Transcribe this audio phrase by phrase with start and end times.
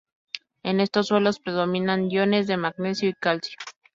[0.63, 3.59] En estos suelos predominan iones de magnesio y calcio.